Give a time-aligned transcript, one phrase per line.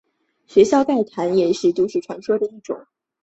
[0.47, 2.87] 学校怪谈也是都市传说的一种。